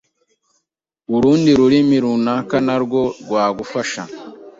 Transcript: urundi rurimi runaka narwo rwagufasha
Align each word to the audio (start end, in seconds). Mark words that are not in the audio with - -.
urundi 1.15 1.49
rurimi 1.59 1.97
runaka 2.03 2.55
narwo 2.65 3.01
rwagufasha 3.21 4.01